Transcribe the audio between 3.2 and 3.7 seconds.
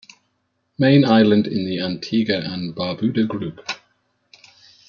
group.